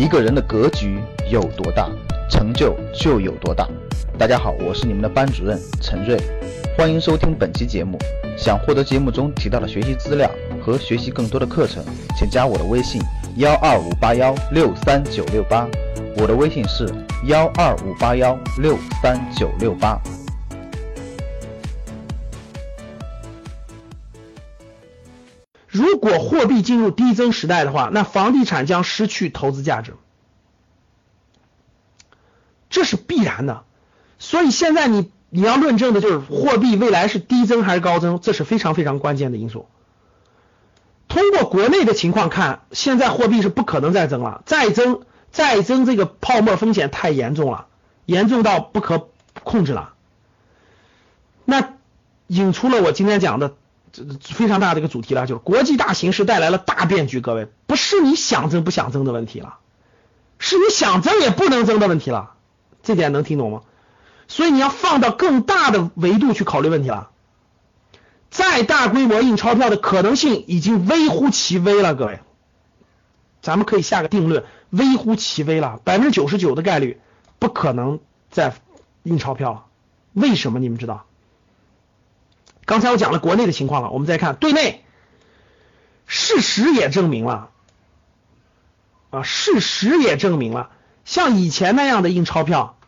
[0.00, 0.98] 一个人的格局
[1.30, 1.86] 有多大，
[2.30, 3.68] 成就就有多大。
[4.16, 6.18] 大家好，我是你们的班主任陈瑞，
[6.74, 7.98] 欢迎收听本期节目。
[8.34, 10.30] 想获得节目中提到的学习资料
[10.64, 11.84] 和学习更多的课程，
[12.16, 12.98] 请加我的微信
[13.36, 15.68] 幺二五八幺六三九六八。
[16.16, 16.88] 我的微信是
[17.26, 20.00] 幺二五八幺六三九六八。
[25.70, 29.94] 如果货币进入低增时代的话，那房地产将失去投资价值，
[32.68, 33.62] 这是必然的。
[34.18, 39.68] 所以现在你你要论证的就是货币未来是低增还是高增，这是非常非常关键的因素。
[41.06, 47.68] 通过国内的情况看，现在货币是不可能再增了，再增再增这个泡沫风险太严重了，
[48.06, 49.08] 严重到不可
[49.44, 49.94] 控制了。
[51.44, 51.74] 那
[52.26, 53.54] 引出了我今天讲的。
[53.92, 57.20] 这非常大的一个主题了，就是国际大形势带来了大变局。
[57.20, 59.58] 各位，不是你想增不想增的问题了，
[60.38, 62.34] 是你想增也不能增的问题了。
[62.82, 63.62] 这点能听懂吗？
[64.28, 67.10] 所以你要放到更大的维度去考虑问题了。
[68.30, 72.20] 再大规模印钞票的可能性已经微乎其微了，各位，
[73.42, 77.00] 咱们可以下个定论，微乎其微了，百分之九十九的概率
[77.40, 77.98] 不可能
[78.30, 78.54] 再
[79.02, 79.64] 印钞票了。
[80.12, 80.60] 为什么？
[80.60, 81.06] 你们知道？
[82.70, 84.84] 刚才我讲了国内的情况了，我们再看对内，
[86.06, 87.50] 事实也证明了，
[89.10, 90.70] 啊，事实也证明了，
[91.04, 92.78] 像以前那样的印钞票，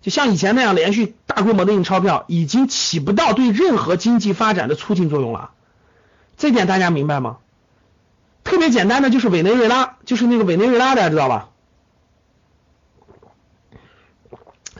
[0.00, 5.50] 就像以前那样连续大规模的印钞票，已经起不到对任何经济发展的促进作用了。
[6.36, 7.38] 这点大家明白吗？
[8.44, 11.48] 特别简单的就是委内瑞拉，就是那个委内瑞拉，大家知道吧？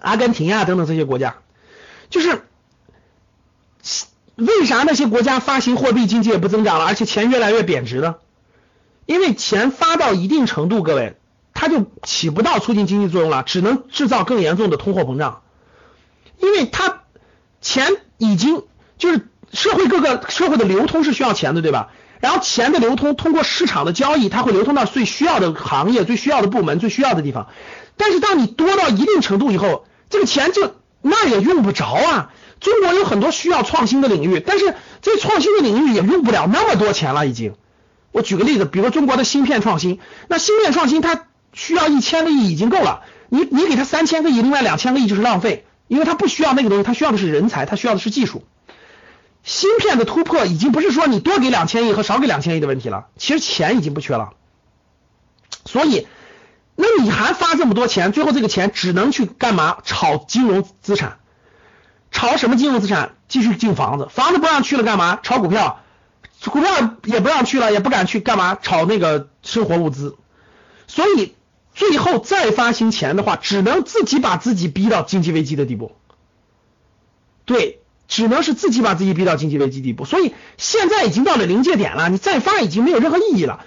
[0.01, 1.39] 阿根廷呀等等这些国家，
[2.11, 2.45] 就是。
[4.37, 8.17] 为啥那些国家发行货币经济也不增长了，而且钱越来越贬值呢？
[9.07, 11.17] 因为钱发到一定程度，各位，
[11.55, 15.43] 它就起不到促进经济作用了，只能制造更严重的通货膨胀。
[16.39, 17.03] 因为它
[17.61, 18.63] 钱已经
[18.99, 21.91] 就是社会各个社会的流通是需要钱的，对吧？
[22.21, 27.49] 然后钱的流通通过市场的交易，它会流通到最需要的行业、最需要的部门、最需要的地方。
[27.97, 32.31] 但是当你多到一定程度以后，这个钱就那也用不着啊。
[32.63, 37.27] 中国有很多需要创新的领域，但是这创新的领域也用不了那么多钱了。
[37.27, 37.55] 已经，
[38.13, 48.45] 我举个例子，比如中国的芯片创新，那芯片创新它需要一千个亿已经够了，你你给它三千个亿，另外两千个亿就是浪费，因为它不需要那个东西，它需要的是人才，它需要的是技术。
[49.43, 54.35] 芯片的突破已经不是说你多给两千亿和少给两千亿的问题了，其实钱已经不缺了。
[55.65, 56.07] 所以，
[56.77, 59.79] 那你还发这么多钱，最后这个钱只能去干嘛？
[59.85, 61.19] 炒金融资产。
[62.13, 63.15] 炒什么金融资产？
[63.27, 65.19] 继续进房子，房子不让去了干嘛？
[65.23, 65.81] 炒股票，
[66.45, 68.55] 股票也不让去了，也不敢去干嘛？
[68.55, 70.17] 炒那个生活物资。
[70.87, 71.35] 所以
[71.75, 75.93] 最后再发行钱的话，只能自己把自己逼到经济危机的地步。
[77.47, 80.05] 对，只能是自己把自己逼到经济危机地步。
[80.05, 83.65] 所以现在已经到了临界点了，你再发已经没有任何意义了。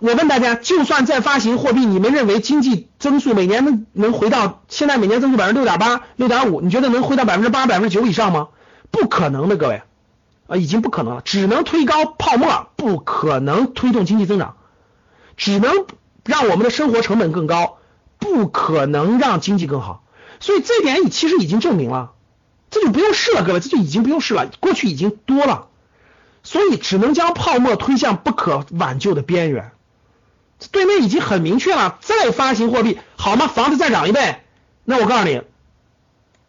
[0.00, 6.62] 我问大家，就算再发行货币，你们认为经济增速每年能能回到现在每年增速百分之六点八、六点五？
[6.62, 8.48] 你觉得能回到百分之八、百分之九以上吗？
[8.90, 9.82] 不可能的，各位
[10.46, 14.56] 啊，已经不可能了，只能推高泡沫，不可能推动经济增长，
[15.36, 15.84] 只能
[16.24, 17.76] 让我们的生活成本更高，
[18.18, 20.02] 不可能让经济更好。
[20.40, 22.12] 所以这点已其实已经证明了，
[22.70, 25.66] 这就不用试了，各位，这就已经不用试了，过去已经多了，
[26.42, 29.72] 所以只能将泡沫推向不可挽救的边缘。
[30.70, 33.46] 对面已经很明确了，再发行货币好吗？
[33.46, 34.40] 房子再涨一倍，
[34.84, 35.42] 那我告诉你，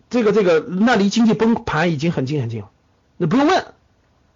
[0.09, 2.69] 这个这个那离经济崩盘已经很近很近了。
[3.17, 3.65] 你不用问，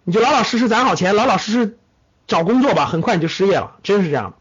[0.04, 1.78] 你就老老实实攒好钱，老老实实
[2.26, 4.34] 找工作吧，很快你就失业了，真是这样。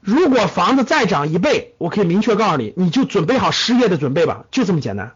[0.00, 5.14] 如果房子再涨一倍，我可以明确告诉你，你就准备好失业的准备吧，就这么简单。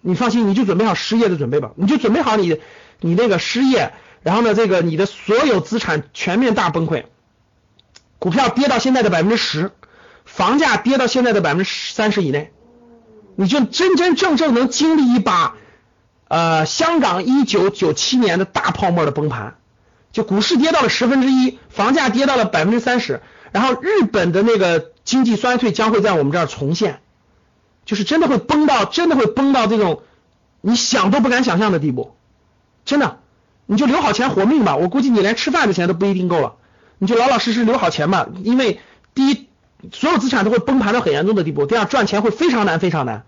[0.00, 2.60] 你放心，你就准备好失业的准备吧，你就准备好你
[3.00, 7.04] 你那个失业，然后呢，这个你的所有资产全面大崩溃。
[8.24, 9.70] 股票跌到现在的百分之十，
[10.24, 12.54] 房价跌到现在的百分之三十以内，
[13.36, 15.56] 你就真真正正能经历一把
[16.28, 19.58] 呃香港一九九七年的大泡沫的崩盘，
[20.10, 23.20] 就股市跌到了十分之一，房价跌到了百分之三十，
[23.52, 27.02] 然后日本的那个经济衰退将会在我们这儿重现，
[27.84, 30.00] 就是真的会崩到真的会崩到这种
[30.62, 32.16] 你想都不敢想象的地步，
[32.86, 33.18] 真的，
[33.66, 36.54] 你就留好钱活命吧，我估计你连吃饭的钱都不一定够了。
[36.98, 38.80] 你就老老实实留好钱吧，因为
[39.14, 39.48] 第一，
[39.92, 43.24] 所有资产都会崩盘到很严重的地步；第二，赚钱会非常难，非常难，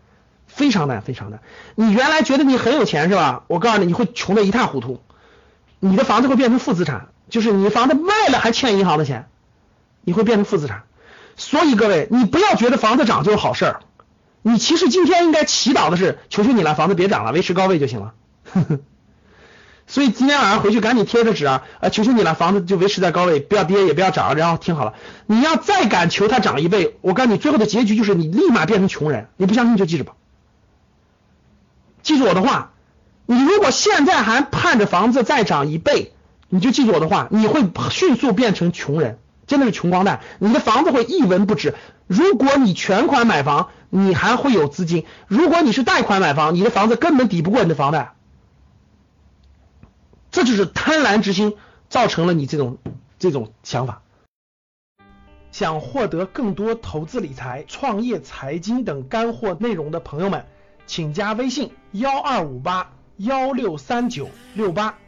[0.47, 1.41] 非常难，非常难。
[1.75, 3.45] 你原来觉得你很有钱是吧？
[3.49, 5.01] 我告诉你，你会穷的一塌糊涂，
[5.81, 9.29] 你的房子会变成负资产，就是你房子卖了还欠银行的钱，
[10.03, 10.85] 你会变成负资产。
[11.37, 13.81] 所以各位，你不要觉得房子涨就是好事儿，
[14.43, 18.15] 你其实今天应该祈祷的是，求求你了，房子别涨了，维持高位就行了。
[18.45, 18.79] 呵呵
[19.89, 24.95] 所以今天晚上回去赶紧贴个纸啊，呃，求求你了，房子就维持在高位，不要跌也不要涨，然后听好了，
[25.27, 29.29] 你要再敢求它涨一倍，我告诉你，最后的结局就是你立马变成穷人。
[29.37, 30.15] 你不相信就记着吧，
[32.03, 32.73] 记住我的话，
[33.27, 36.13] 你如果现在还盼着房子再涨一倍，
[36.49, 41.75] 你就记住我的话，你会迅速变成穷人，真的是穷光蛋，你的房子会一文不值。
[42.09, 48.15] 如果你全款买房，你还会有资金；如果你是贷款买房，你的房子根本抵不过你的房贷。
[50.37, 51.57] 这就是贪婪之心
[51.89, 52.77] 造成了你这种
[53.19, 54.03] 这种想法。
[55.51, 60.45] 想获得更多投资理财、创业、财经等干货内容的朋友们，
[60.87, 64.99] 请加微信幺二五八幺六三九六八。